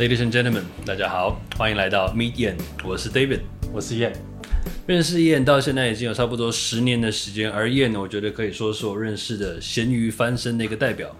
[0.00, 3.40] Ladies and gentlemen，大家好，欢迎来到 Meet Ian，我是 David。
[3.70, 4.10] 我是燕，
[4.86, 11.14] 认识 Ian 到现在已经有差不多十年的时间，而 Ian 我觉得可以说是我认识的咸鱼翻身的一个代表。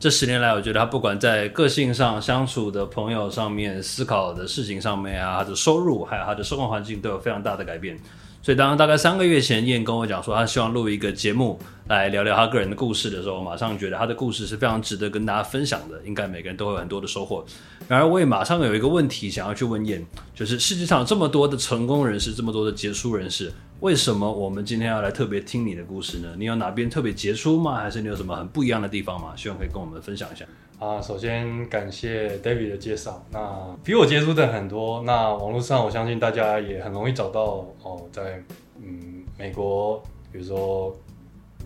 [0.00, 7.98] 这十年来，我觉得他不管在个性上、相处的朋友上面、思考的事情上面啊，他的收入还有他的生活环境都有非常大的改变。
[8.42, 11.56] 所以，当大概三个月前，燕跟我讲说他希望录一个节目
[11.86, 17.44] 来聊聊他个人的故事的时候，我马上觉得他的故事是非常值得跟大家分享的，应该每个人都会有很多的收获。
[17.86, 26.34] 然而，我也马上有一个问题想要去问燕，就是世界上这么多的成功人士，这么多的杰出人士，为什么我们今天要来特别听你的故事呢？
[26.36, 27.76] 你有哪边特别杰出吗？
[27.76, 29.34] 还是你有什么很不一样的地方吗？
[29.36, 30.44] 希望可以跟我们分享一下。
[30.82, 33.24] 啊，首先感谢 David 的介绍。
[33.30, 38.42] 那比我杰出的很多，那网络上我相信大家也很容易找到哦，在
[38.82, 40.92] 嗯美国，比如说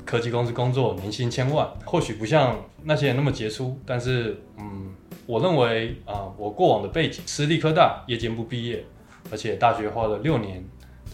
[0.05, 4.93] 科技公司工作，年薪千万，或许不像那些人那么杰出，但是嗯，
[5.25, 8.85] 我认为啊，我过往的背景，私立科大夜间部毕业，
[9.31, 10.63] 而且大学花了六年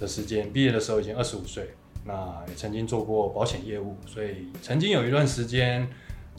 [0.01, 1.71] 的时间，毕业的时候已经二十五岁，
[2.05, 5.89] 那也曾经做过保险业务，所以曾经有一段时间。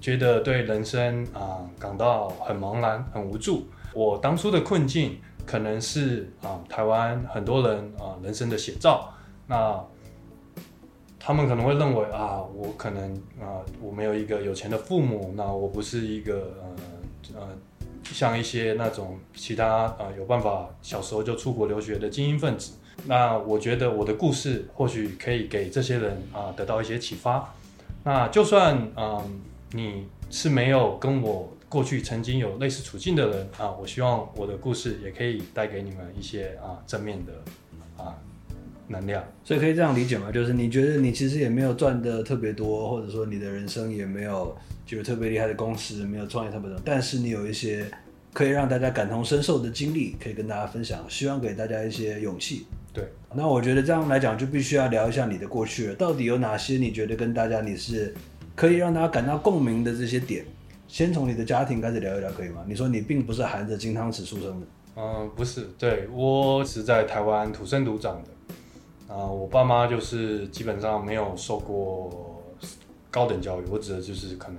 [0.03, 3.65] 觉得对人生啊感到很茫然、很无助。
[3.93, 9.09] 我当初的困境可能是啊台湾很多人啊人生的写照。
[9.47, 9.81] 那
[11.17, 16.53] 他们可能会认为啊我可能啊我没有一个有钱的父母，那我不是一个
[17.33, 17.47] 呃呃
[18.03, 22.73] 像一些那种其他啊有办法小时候就出国留学的精英分子。
[23.05, 27.53] 那我觉得我的故事或许可以给这些人啊得到一些启发。
[28.03, 29.41] 那就算嗯。
[29.75, 37.33] 你是没有跟我过去曾经有类似处境的人啊，我希望我的故事也可以带给你们一些啊正面的
[37.97, 38.15] 啊
[38.87, 39.23] 能量。
[39.43, 40.31] 所以可以这样理解吗？
[40.31, 47.89] 就是你觉得你其实也没有赚的特别多，或者说你的人生也没有就是特别厉害的公司，没有创业特别多，但是你有一些
[48.31, 52.67] 可以让大家感同身受的经历，可以跟大家分享，希望给大家一些勇气。
[52.93, 58.13] 对，那我觉得这样来讲，就必须要聊一下你的过去了，到底有哪些你觉得跟大家你是。
[58.55, 60.45] 可以让大家感到共鸣的这些点，
[60.87, 62.63] 先从你的家庭开始聊一聊，可以吗？
[62.67, 72.43] 你说你并不是含着金汤匙出生的，嗯，不是，对我是在台湾土生土长的，啊，我爸妈就是基本上没有受过
[73.09, 74.57] 高等教育，我指的就是可能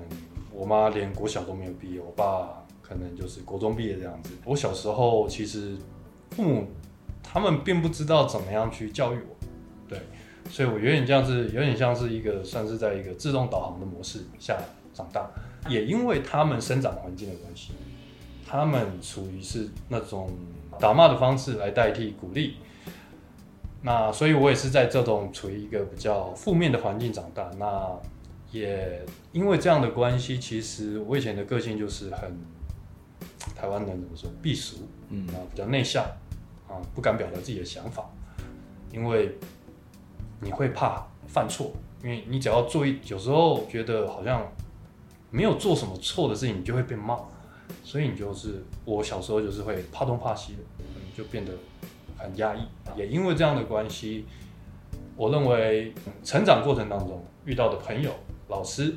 [0.52, 4.30] 我妈连国小都没有毕业，我爸可能就是国中毕业这样子。
[4.44, 5.76] 我小时候其实
[6.30, 6.66] 父母
[7.22, 9.46] 他们并不知道怎么样去教育我，
[9.88, 9.98] 对。
[10.50, 14.56] 所以，我有点像是，有点像是一个，算是在一个自动导航的模式下
[14.92, 15.28] 长大。
[15.68, 17.72] 也因为他们生长环境的关系，
[18.46, 20.30] 他们处于是那种
[20.78, 22.58] 打骂的方式来代替鼓励。
[23.82, 27.50] 那所以，我也是在这种处于一个比较负面的环境长大。
[27.58, 27.90] 那
[28.52, 32.38] 也因为这样的关系，其实我以前的个性就是很
[33.56, 34.76] 台湾人怎么说避俗，
[35.08, 36.04] 嗯，啊，比较内向，
[36.68, 38.08] 啊，不敢表达自己的想法，
[38.92, 39.36] 因为。
[40.44, 41.72] 你会怕犯错，
[42.02, 44.46] 因为你只要做一，有时候觉得好像
[45.30, 47.18] 没有做什么错的事情，你就会被骂，
[47.82, 50.58] 所以你就是我小时候就是会怕东怕西的，
[51.16, 51.52] 就变得
[52.18, 52.60] 很压抑。
[52.94, 54.26] 也因为这样的关系，
[55.16, 58.12] 我认为成长过程当中遇到的朋友、
[58.48, 58.94] 老师，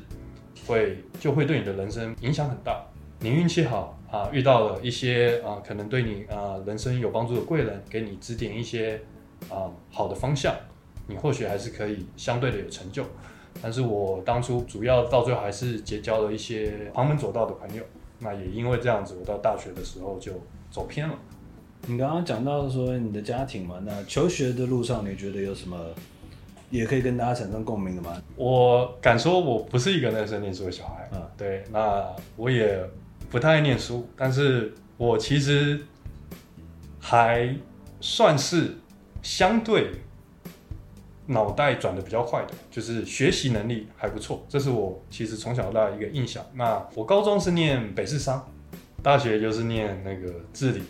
[0.66, 2.84] 会就会对你的人生影响很大。
[3.20, 9.02] 你运气好啊，遇到了一些啊，可能对你啊人生有帮助的贵人，给你指点一些
[9.48, 10.54] 啊好的方向。
[11.08, 13.02] 你或许还是可以相对的有成就，
[13.62, 17.82] 但是我当初主要到最后还是结交了一些旁门左道的朋友，
[18.18, 20.32] 那也因为这样子，我到大学的时候就
[20.70, 21.14] 走偏了。
[21.86, 25.78] 你刚刚讲到说你的家庭嘛，那求学的路上你觉得有什么
[26.68, 28.22] 也可以跟大家产生共鸣的吗？
[28.36, 32.04] 我敢说我不是一个认真念书的小孩，嗯，对，那
[32.36, 32.84] 我也
[33.30, 35.80] 不太爱念书，但是我其实
[37.00, 37.56] 还
[38.00, 38.76] 算是
[39.22, 39.90] 相对。
[41.30, 46.42] 脑袋转的比较快的，就是学习能力还不错，这是我其实从小到大一个印象。
[46.54, 48.50] 那我高中是念北市商，
[49.02, 50.82] 大学就是念那个治理。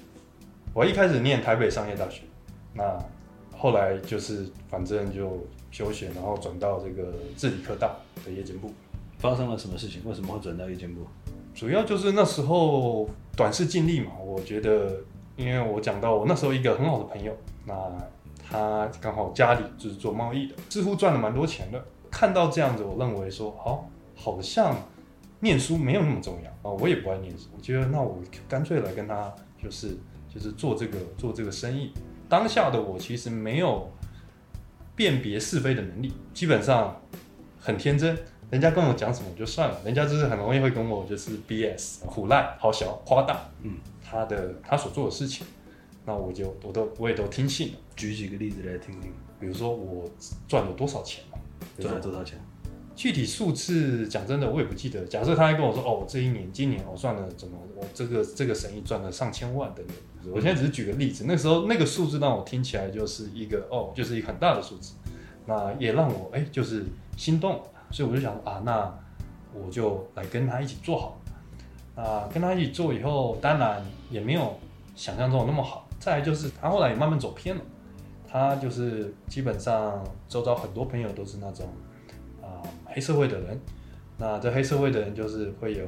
[0.72, 2.22] 我一开始念台北商业大学，
[2.72, 2.96] 那
[3.56, 8.72] 后来就是反正就休学，然后转到这个治理科大的夜间部。
[9.18, 10.02] 发生了什么事情？
[10.04, 11.00] 为什么会转到夜间部？
[11.52, 14.12] 主要就是那时候短视尽力嘛。
[14.24, 15.00] 我觉得，
[15.34, 17.36] 因为我讲到我那时候一个很好的朋友，
[17.66, 17.74] 那。
[18.50, 21.84] 他刚好家里就是做贸易的，似乎赚了蛮多钱的。
[22.10, 24.74] 看到这样子，我认为说，好，好像
[25.40, 26.74] 念书没有那么重要啊。
[26.80, 28.18] 我也不爱念书，我觉得那我
[28.48, 29.30] 干脆来跟他
[29.62, 29.98] 就是
[30.32, 31.92] 就是做这个做这个生意。
[32.28, 33.90] 当下的我其实没有
[34.96, 36.98] 辨别是非的能力，基本上
[37.60, 38.18] 很天真，
[38.50, 45.46] 人家跟我讲什么就算了，人家就是很容易会跟我就是 BS 苦赖、好小、夸大，嗯，他的他所做的事情，
[46.08, 47.74] 那我就我都我也都听信了。
[47.94, 50.08] 举几个例子来听听，比如说我
[50.48, 51.38] 赚了多少钱嘛，
[51.78, 52.40] 赚了多少钱？
[52.96, 55.04] 具体数字讲真的我也不记得。
[55.04, 59.96] 假设他还跟我说，哦，这一年今年我赚了怎么，我这个这个生意赚了上千万等等。
[60.32, 64.94] 我现在只是举个例子，那时候那个数字让我听起来就是一个哦，就是一个很大的数字，
[65.44, 66.86] 那也让我哎就是
[67.18, 67.60] 心动，
[67.90, 68.98] 所以我就想啊，那
[69.52, 71.20] 我就来跟他一起做好。
[71.94, 74.58] 那跟他一起做以后，当然也没有
[74.96, 75.87] 想象中那么好。
[75.98, 77.62] 再来就是他后来也慢慢走偏了，
[78.26, 81.66] 他就是基本上周遭很多朋友都是那种
[82.42, 82.62] 啊。
[82.86, 83.60] 黑社会的人，
[84.16, 85.86] 那这黑社会的人就是会有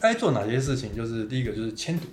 [0.00, 0.94] 该做哪些事情？
[0.94, 2.06] 就是第一个就是签赌。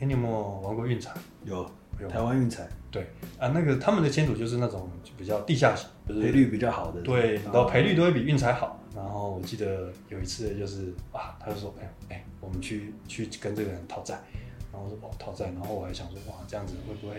[0.00, 1.12] 哎，你有没有玩过运彩？
[1.44, 1.70] 有，
[2.00, 2.08] 有。
[2.08, 2.66] 台湾运彩。
[2.90, 3.06] 对
[3.38, 7.00] 啊，那个他们的签赌就是那种比较地下型，赔率比较好的。
[7.02, 8.78] 对，然后赔率都会比运彩好。
[8.94, 14.20] 然后我记得有一次就是啊，他就说：“哎哎，我们去去跟这个人讨债。”
[14.72, 17.14] 然后我说：“哦，讨债。”然后我还想说：“哇，这样子会不会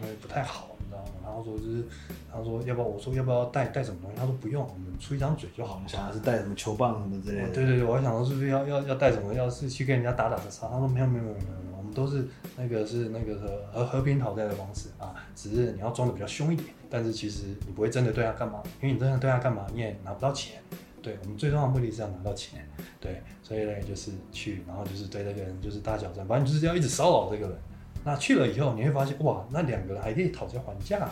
[0.00, 1.84] 会不太好？”你知道吗然后说就是，
[2.30, 2.86] 他说要不要？
[2.86, 4.16] 我说要不要带带什么东西？
[4.16, 5.82] 他说不用，我们出一张嘴就好了。
[5.86, 7.48] 想的是带什么球棒什么之类的。
[7.48, 9.32] 对对对，我还想说是不是要要要带什么？
[9.34, 10.68] 要是去跟人家打打杀杀？
[10.68, 11.40] 他说没有没有没有没
[11.72, 13.36] 有，我们都是那个是那个
[13.72, 16.68] 和和平讨债的方式啊，只是你要装的比较凶一点。
[16.90, 20.62] 但是其实你不会真的对他干嘛，因为你真的对他干嘛，你也拿不到钱。
[21.04, 22.66] 对我们最重要的目的是要拿到钱。
[22.98, 27.58] 对，所以呢就是去，然后就是对这个人就是大挑战，反正就是要一直骚扰这个人。
[28.02, 31.06] 那去了以后，你会发现哇，那两个人还可以讨价还价，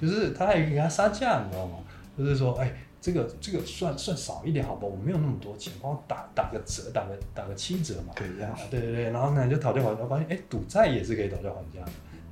[0.00, 1.78] 就是他还给他杀价，你知道吗？
[2.16, 8.14] 就是说，哎，这个这个算算少一点，好吧，我没有那么多钱，帮我打打个折，打个打个七折嘛。
[8.14, 8.56] 可以这样。
[8.70, 11.84] 对对对，然后呢就讨价还价，发现哎，赌债也是可以讨价还价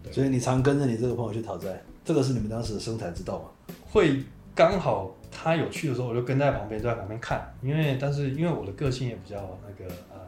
[0.02, 0.12] 的。
[0.12, 3.74] 所以你常跟着你这个朋友去讨债，这个是你们当时的生财之道吗？
[3.90, 4.22] 会
[4.54, 10.20] 刚好他有去的时候，我就跟在旁边，就在旁边看，因为但是因为我的个性也比较那个呃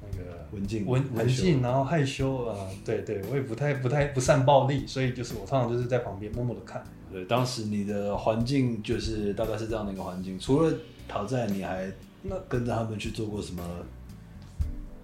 [0.00, 0.42] 那个。
[0.52, 2.54] 文静，文文静，然后害羞啊，
[2.84, 6.84] 对对，我也不太不太不善暴力，所以就是我通常就是在旁边默默的看。
[7.10, 10.70] 对，当时你的环境就是大概是这样的一个环境，除了
[11.08, 11.90] 讨债，你还
[12.20, 13.62] 那跟着他们去做过什么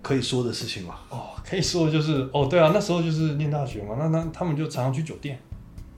[0.02, 0.98] 可以说的事情吗？
[1.08, 5.38] 哦，可以说就是哦，对啊，那时候就是念大学嘛，那那他们就常常去酒店，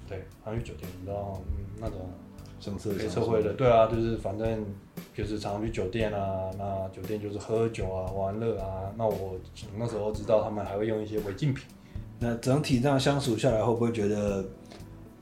[0.09, 1.43] 对，常去酒店，你知道
[1.81, 2.09] 那种。
[2.61, 4.65] 黑社会的，对啊，就是反正
[5.15, 8.93] 就是常常去酒店啊，那酒店就是喝酒啊、玩乐啊。
[8.99, 9.39] 那我
[9.79, 11.65] 那时候知道他们还会用一些违禁品。
[12.19, 14.45] 那整体这样相处下来，会不会觉得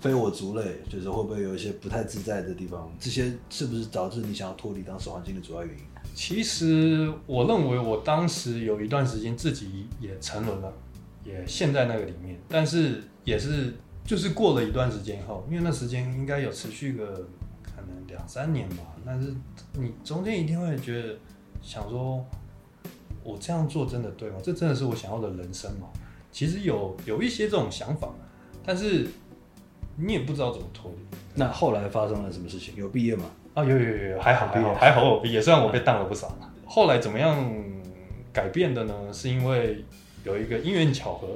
[0.01, 0.65] 非我族类？
[0.89, 2.91] 就是会不会有一些不太自在的地方？
[2.99, 5.85] 这些是不是导致你想要脱离当时环境的主要原因？
[6.15, 10.73] 其实我认为我当时有一段时间自己也沉沦了，
[11.25, 13.75] 也陷在那个里面，但是也是。
[14.09, 17.05] 就是过了一段时间以后，因为那时间应该有持续个
[17.63, 19.35] 可能两三年吧，但是
[19.75, 21.15] 你中间一定会觉得
[21.61, 22.25] 想说，
[23.23, 24.37] 我这样做真的对吗？
[24.43, 25.89] 这真的是我想要的人生吗？
[26.33, 28.09] 其实有有一些这种想法，
[28.65, 29.07] 但是
[29.97, 31.19] 你也不知道怎么脱离。
[31.35, 32.75] 那后来发生了什么事情？
[32.77, 33.27] 有毕业吗？
[33.53, 36.35] 啊，有有有有，还好还好还好我毕业，虽然我被当了不少。
[36.65, 37.47] 后来怎么样
[38.33, 39.13] 改变的呢？
[39.13, 39.85] 是因为
[40.25, 41.29] 有一个因缘巧合。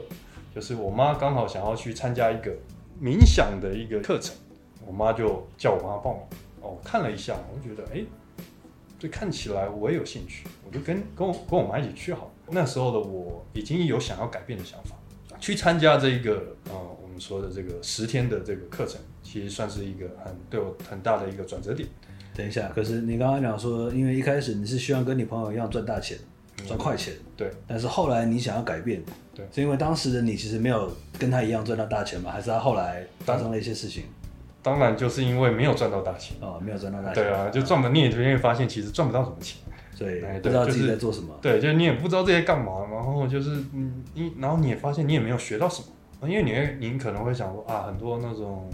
[0.55, 2.53] 就是我妈刚好想要去参加一个
[3.01, 4.37] 冥想的一个课程，
[4.87, 6.23] 我妈就叫我帮她报名。
[6.61, 8.05] 哦，看了一下，我就觉得，哎，
[8.99, 12.31] 这看起来我也有兴趣，我就跟跟我跟我妈一起去好了。
[12.51, 14.95] 那时候的我已经有想要改变的想法，
[15.41, 21.89] 去参加这一个呃我们说的这个十天的这个课程，其实算是一个很对我很大的一个转折点。
[22.35, 26.17] 等一下，可是你刚刚讲说，因为一开始你是希望跟你朋友一样赚大钱。
[26.67, 27.51] 赚快钱，对。
[27.67, 29.03] 但是后来你想要改变，
[29.35, 32.31] 对，是因为当时的你其实没有跟他一样赚到大钱吗？
[32.31, 34.05] 还是他后来发生了一些事情？
[34.63, 37.15] 当然就是因为没有赚到大钱哦，没有赚到大钱。
[37.15, 39.61] 对啊，就赚不，你也会发现其实赚不到什么钱，
[39.93, 41.37] 所以不知道自己在做什么。
[41.43, 45.83] 对，就是你也不知道这些干嘛，然后就是嗯，你然后你也发现你也没有学到什
[46.21, 48.71] 么，因为你会你可能会想说啊，很多那种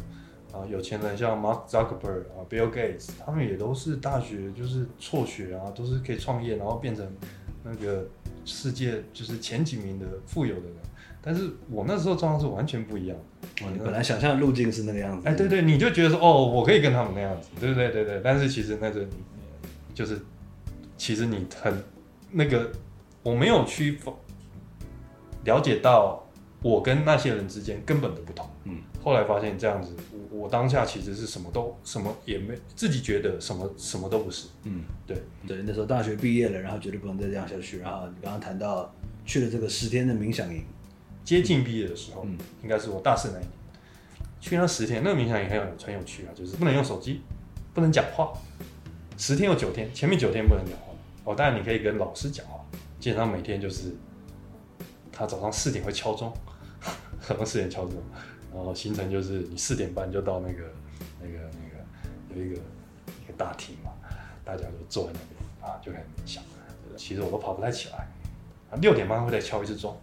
[0.52, 7.11] 啊有钱人像 Mark Zuckerberg 啊，Bill Gates，他们也都是大学就是辍学啊，都是可以创业，然后变成。
[7.69, 8.09] 那个
[8.45, 10.77] 世界就是前几名的富有的人，
[11.21, 13.17] 但是我那时候状况是完全不一样。
[13.63, 18.21] 哦你本来想象的路径是那个样子，哎，对对，你就觉得说，哦，我可以跟他们那样子，对对对对。
[18.23, 20.19] 但是其实那个你就是，
[20.97, 21.83] 其实你很
[22.31, 22.71] 那个，
[23.23, 23.99] 我没有去
[25.45, 26.28] 了解到
[26.62, 28.49] 我跟那些人之间根本的不同。
[28.65, 29.95] 嗯，后来发现这样子。
[30.31, 34.49] 我我当下其实是什么都什么也没，自己觉得什么什么都不是。
[34.65, 37.79] 嗯，对对，那时候大学毕业了，然后绝对不能再这样下去。
[37.79, 38.93] 然后你刚刚谈到
[39.25, 40.65] 去了这个十天的冥想营，
[41.25, 43.50] 接近毕业的时候，嗯，应该是我大四那一年，
[44.41, 47.23] 去那十天，那个冥想营很有很有趣啊，就是不能用手机，
[47.73, 48.33] 不能讲话，
[49.17, 50.87] 十天有九天，前面九天不能讲话。
[51.25, 52.65] 哦，当然你可以跟老师讲话，
[52.99, 53.95] 基本上每天就是
[55.12, 56.33] 他早上四点会敲钟，
[57.21, 57.95] 早 上四点敲钟，
[58.55, 60.65] 然后行程就是你四点半就到那个
[61.21, 63.91] 那个那个有一个一个大厅嘛，
[64.45, 66.43] 大家都坐在那边啊，就开始冥想。
[66.97, 68.09] 其实我都跑不太起来，
[68.71, 69.97] 啊，六点半会再敲一次钟，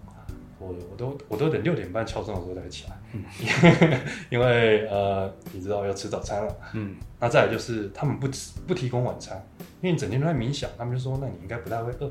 [0.60, 9.45] 我我都我都等六点半敲钟的时候才起来， 因为呃，你知道要吃早餐了，嗯，那再来就是他们不吃不提供晚餐，
[9.81, 12.10] 因为你整天都在冥想，他们就说那你应该不太会饿，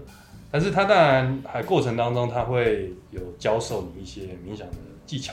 [0.50, 5.32] 但是他当然还过程当中他会有教授你一些冥想的技巧，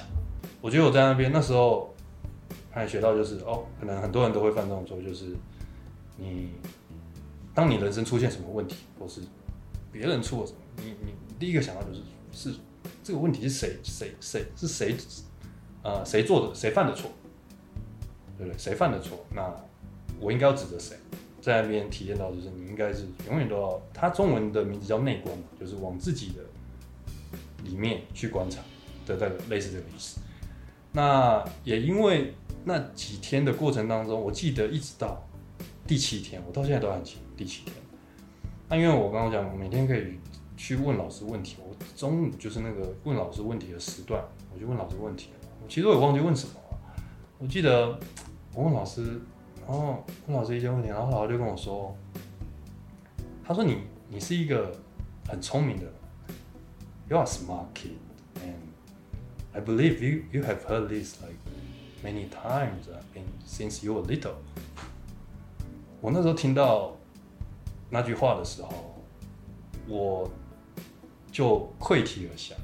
[0.61, 1.93] 我觉得我在那边那时候
[2.69, 5.35] 还学到就是哦，可能很多人都会犯这种错，就是
[6.17, 6.51] 你
[7.53, 9.21] 当你人生出现什么问题，或是
[9.91, 12.01] 别人出了什么，你你第一个想到就是
[12.31, 12.59] 是
[13.03, 14.95] 这个问题是谁谁谁是谁
[15.83, 17.11] 呃谁做的谁犯的错，
[18.37, 18.57] 对不对？
[18.57, 19.25] 谁犯的错？
[19.33, 19.53] 那
[20.19, 20.95] 我应该要指责谁？
[21.41, 26.43] 在那边体验到就是你应该是永远都要，它中文的名字叫内观嘛，就是往自己的
[27.63, 28.61] 里面去观察
[29.49, 30.19] 类似这个意思。
[30.93, 32.33] 那也因为
[32.65, 35.23] 那几天的过程当中，我记得一直到
[35.87, 37.75] 第七天，我到现在都很清第七天。
[38.69, 40.19] 那因为我刚刚讲，我每天可以
[40.55, 45.29] 去问老师问题，我中午就是那个问老师问题的时段，我就问老师问题。
[45.63, 46.79] 我其实我也忘记问什么了，
[47.39, 47.97] 我记得
[48.53, 49.19] 我问老师，
[49.65, 51.95] 然后问老师一些问题，然后老师就跟我说，
[53.43, 53.77] 他说你
[54.09, 54.71] 你是一个
[55.27, 55.83] 很聪明的
[57.09, 57.91] ，You are smart kid
[59.53, 61.35] I believe you you have heard this like
[62.03, 64.35] many times I mean since you were little。
[65.99, 66.97] 我那时候听到
[67.89, 69.01] 那句话的时候，
[69.87, 70.29] 我
[71.31, 72.55] 就溃体而下，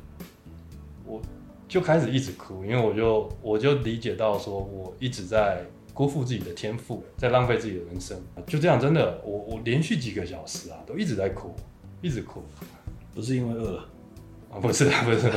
[1.05, 1.21] 我
[1.67, 8.17] 就开始一直哭，因为我就我就理解到说，我一直在辜负自己的天赋，在浪费自己的人生。
[8.47, 11.53] 就这样，真的，我我连续几个小时啊，都一直在哭，
[12.01, 12.41] 一直哭。
[13.13, 13.89] 不是因为饿了，
[14.61, 15.29] 不是，不是，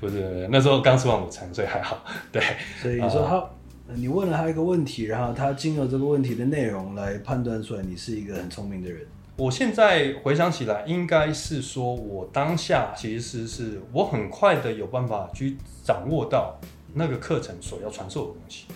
[0.00, 2.04] 不是，那时候刚吃完午餐，所以还好。
[2.30, 2.42] 对，
[2.80, 9.04] 所以说他，你问了他一个问题，然后他经由这个问题的内容来判断出来你是一个很聪明的人。
[9.36, 16.60] 我现在回想起来，应该是说我当下其实是我很快的有办法去掌握到
[16.92, 18.66] 那个课程所要传授的东西，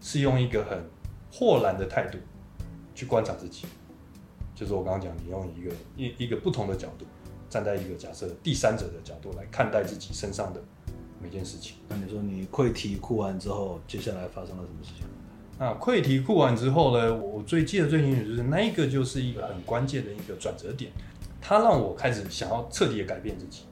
[0.00, 0.78] 是用一个很
[1.32, 2.18] 豁然的态度
[2.94, 3.66] 去观察自己。
[4.54, 7.06] 就是我刚刚讲，你用一个一一个不同的角度，
[7.50, 10.62] 站在一个假设第三者的角度来看待自己身上的
[11.22, 11.76] 每件事情。
[11.88, 15.04] 那你说你溃体哭完之后，接下来发生了什么事情？
[15.58, 20.90] 那溃体哭完之后呢，我最记得最清楚就是那一个就是一个很关键的一个转折点，
[21.38, 23.64] 它让我开始想要彻底的改变自己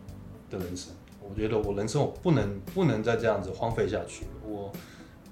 [0.50, 0.92] 的人生。
[1.22, 4.72] 我觉得我人生我不能不能再这样子荒废下去，我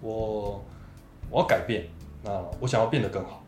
[0.01, 0.65] 我
[1.31, 1.87] 我要改变，
[2.23, 3.45] 那我想要变得更好。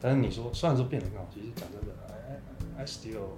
[0.00, 3.28] 但是你说虽然说变得更好，其实讲真的，I I still，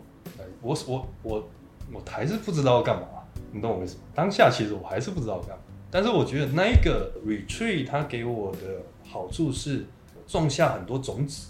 [0.60, 1.50] 我我我
[1.92, 3.06] 我还是不知道要干嘛，
[3.52, 4.02] 你懂我意思吗？
[4.14, 5.62] 当下其实我还是不知道干嘛。
[5.90, 9.84] 但是我觉得那一个 retreat 它给我的好处是
[10.26, 11.48] 种下很多种子，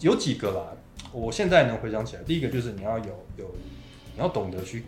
[0.00, 0.76] 有几个啦。
[1.12, 3.04] 我现在能回想起来，第一个就是你要有
[3.36, 3.44] 有，
[4.14, 4.84] 你要懂得去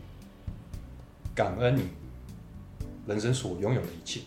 [1.34, 1.82] 感恩你
[3.06, 4.20] 人生所拥有的一切。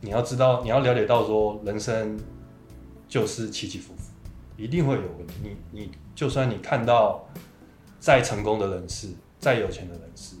[0.00, 2.18] 你要知道，你要了解到说，人生
[3.08, 4.10] 就是起起伏伏，
[4.56, 5.34] 一定会有问题。
[5.42, 7.28] 你你就算你看到
[7.98, 10.36] 再成功的人士，再有钱的人士，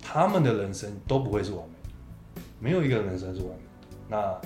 [0.00, 2.40] 他们的人生都不会是完美的。
[2.60, 3.62] 没有一个人生是完美
[4.10, 4.40] 的，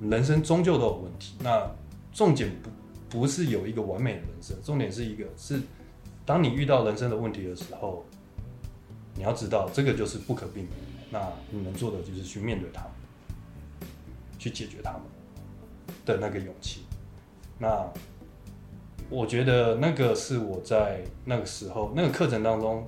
[0.00, 1.36] 那人生终究都有问题。
[1.40, 1.70] 那
[2.12, 5.60] 重点不不是有一个完美的人生，重点是一个是，
[6.24, 8.04] 当你遇到人生的问题的时候，
[9.14, 10.70] 你要知道这个就是不可避免。
[11.10, 12.90] 那你能做的就是去面对他们，
[14.38, 15.02] 去解决他们
[16.04, 16.84] 的那个勇气。
[17.58, 17.88] 那
[19.08, 22.86] 我觉得那个是我在那个时候那个课程当中，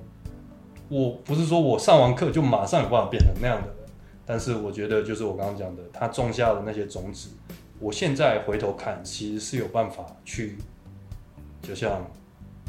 [0.89, 3.75] 我不是说我上完课就马上有办法变成那样的人。
[4.25, 7.29] 但是我觉得，就是我刚刚讲的，他种下的那些种子，
[7.79, 10.55] 我现在回头看，其实是有办法去，
[11.63, 12.05] 就像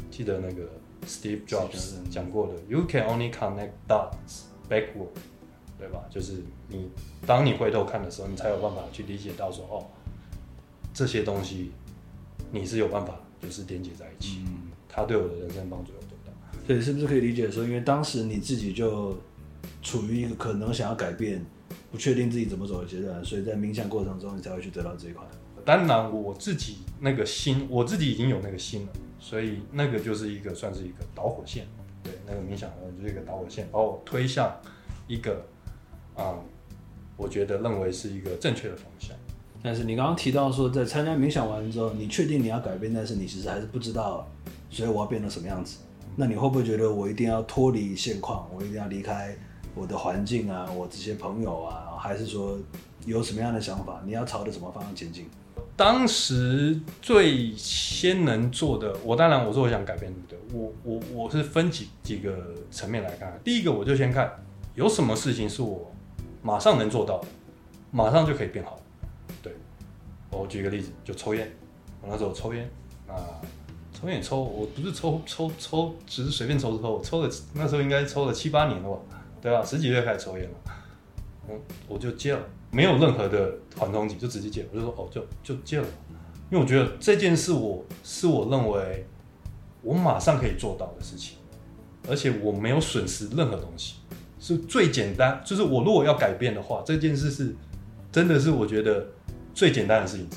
[0.09, 0.63] 记得那个
[1.05, 5.13] Steve Jobs 讲过的，You can only connect dots backward，
[5.77, 6.03] 对吧？
[6.09, 6.89] 就是你
[7.27, 9.85] 当你回头看的时候，你才有办法去理解到说，哦，
[10.95, 11.71] 这些东西
[12.51, 16.31] 你是有办法就是连接在一起，嗯，它对我的人生帮助有多大？
[16.67, 19.17] 所以是不是可以理解说，因为当时你自己就。
[19.83, 21.43] 处于一个可能想要改变、
[21.91, 25.23] 不确定自己怎么走的阶段，所以在冥想过程中，你才会去得到这一块。
[25.65, 31.65] 当然，我自己那个心，我自己已经有那个心了，所以那个就是一个算是一个导火线。
[32.03, 34.55] 对，那个冥想就是一个导火线，把我推向
[35.07, 35.43] 一个
[36.15, 36.37] 啊，
[37.17, 39.15] 我觉得认为是一个正确的方向。
[39.63, 44.27] 但是你刚刚提到说，在参加冥想完之后，你确定你要改变，但是你其实还是不知道，
[44.69, 45.77] 所以我要变成什么样子？
[46.15, 49.37] 那你会不会觉得我一定要脱离现况，我一定要离开
[49.75, 52.57] 我的环境啊，我这些朋友啊，还是说
[53.05, 54.01] 有什么样的想法？
[54.05, 55.29] 你要朝着什么方向前进？
[55.77, 60.37] 当时最先能做的，我当然我说我想改变，对？
[60.53, 62.35] 我我我是分几几个
[62.71, 63.39] 层面来看。
[63.43, 65.91] 第一个，我就先看有什么事情是我
[66.41, 67.27] 马上能做到的，
[67.91, 68.80] 马上就可以变好。
[70.31, 71.51] 我举个例子，就抽烟。
[72.01, 72.69] 我那时候抽烟
[73.07, 73.13] 啊，
[73.93, 78.97] 抽烟抽，我不是抽抽抽，只是随便抽抽，我抽了那时候应该抽了七八年了吧？
[79.41, 79.63] 对吧？
[79.63, 80.55] 十几岁开始抽烟了，
[81.49, 82.39] 嗯，我就戒了。
[82.71, 84.65] 没有任何的缓冲期，就直接戒。
[84.71, 85.87] 我就说哦，就就戒了，
[86.49, 89.05] 因为我觉得这件事我是我认为
[89.81, 91.37] 我马上可以做到的事情，
[92.07, 93.95] 而且我没有损失任何东西，
[94.39, 95.41] 是最简单。
[95.45, 97.53] 就是我如果要改变的话，这件事是
[98.11, 99.05] 真的是我觉得
[99.53, 100.27] 最简单的事情，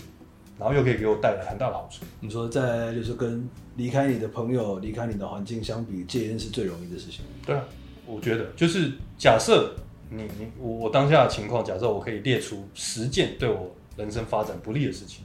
[0.58, 2.04] 然后又可以给我带来很大的好处。
[2.20, 7.24] 你说在就是跟离开你的朋友、离开你的环境相比，戒烟是最容易的事情。
[7.44, 7.64] 对啊，
[8.06, 9.74] 我觉得就是假设。
[10.10, 15.24] 你你我我当下的情况，假设我可以列出十件对我人生发展不利的事情，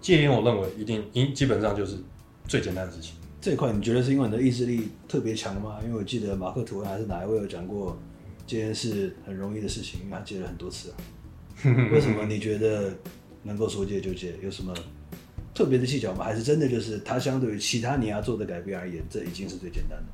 [0.00, 1.96] 戒烟，我认为一定应基本上就是
[2.46, 3.14] 最简单的事情。
[3.40, 5.78] 这一块你觉得是因为你的意志力特别强吗？
[5.84, 7.96] 因为我记得马克吐温还是哪一位有讲过，
[8.44, 10.96] 戒烟是很容易的事情，因为他戒了很多次啊。
[11.92, 12.92] 为什么你觉得
[13.48, 14.34] 能够说戒就戒？
[14.42, 14.72] 有什么
[15.54, 16.22] 特别的技巧吗？
[16.22, 20.04] 还是真的就是它相对于其他你要做的改变而言，这已经是最简单的？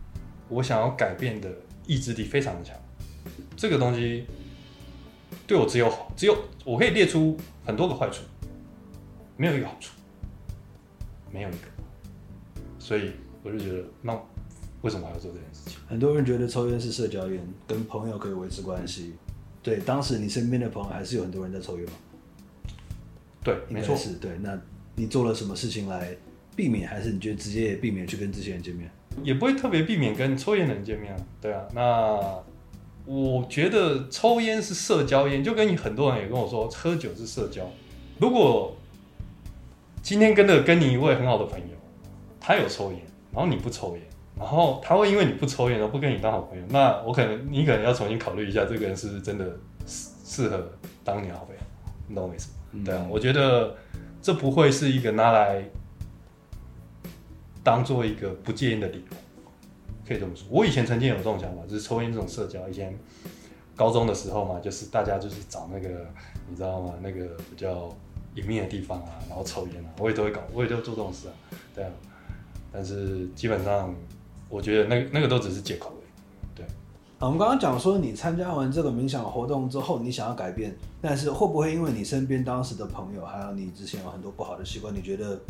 [0.48, 1.52] 我想要改变的
[1.86, 2.74] 意志力非常的强。
[3.56, 4.24] 这个东西
[5.46, 7.36] 对我只有好，只有我可以列出
[7.66, 8.22] 很多个坏处，
[9.36, 9.92] 没有一个好处，
[11.32, 11.58] 没有一个，
[12.78, 13.10] 所以
[13.42, 14.12] 我就觉得，那
[14.82, 15.78] 为什么还要做这件事情？
[15.88, 19.14] 很多人觉得抽烟是社交烟，跟朋友可以维持关系。
[19.62, 21.92] 对，当时你身边的朋友还是有很多人在抽烟吗？
[23.44, 24.32] 对，没错，是对。
[24.40, 24.58] 那
[24.96, 26.16] 你做了什么事情来
[26.56, 28.90] 避免，还是你觉得直接避免去跟这些人见面？
[29.22, 31.20] 也不会特别避免跟抽烟的人见面啊。
[31.40, 32.42] 对啊，那。
[33.06, 37.62] 我觉得抽烟是社交烟，就跟你很多人也跟我说，喝酒是社交。
[38.18, 38.74] 如果
[40.00, 41.76] 今天跟着跟你一位很好的朋友，
[42.40, 44.02] 他有抽烟，然后你不抽烟，
[44.38, 49.44] 然后他会因为你不抽烟而不跟你当好朋友，那我可能你可能要重新考虑一下，这个人是不是真的
[49.86, 50.72] 适适合
[51.04, 51.60] 当你好朋友？
[52.08, 52.53] 你懂我意思吗？
[52.82, 53.76] 对啊，我觉得
[54.22, 55.62] 这不会是一个拿来
[57.62, 59.16] 当做一个不戒烟的理由。
[60.06, 62.68] 可以这么说，我以前曾经有这种想法，就是抽烟这种社交。
[62.68, 62.94] 以前
[63.74, 66.06] 高中的时候嘛，就是大家就是找那个，
[66.48, 66.94] 你知道吗？
[67.00, 67.94] 那个比较
[68.34, 71.34] 隐秘的地方啊，然后抽烟啊，我也都会搞，我也都做这种事啊，
[71.74, 71.90] 对啊。
[72.70, 73.94] 但是基本上，
[74.48, 75.92] 我觉得那那个都只是借口。
[77.24, 85.40] 我们刚刚讲说，你参加完这个冥想活动之后，你想要改变，但是会不会因为你身边当时的朋友，还有你之前有很多不好的习惯，你觉得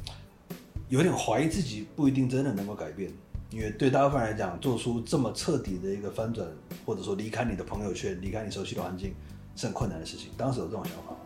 [0.88, 3.10] 有点怀疑自己，不一定真的能够改变？
[3.50, 6.46] 因为对大部分人来讲，做出这么彻底的一个翻转，
[6.86, 9.12] 或者说离开你的朋友圈、离开你熟悉的环境，
[9.56, 10.30] 是很困难的事情。
[10.36, 11.18] 当时有这种想法吗？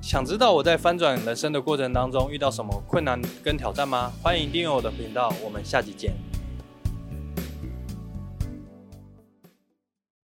[0.00, 4.10] 想知道我在翻转人生的过程当中遇到什么困难跟挑战吗？
[4.22, 6.14] 欢迎订阅我的频道，我们下集见。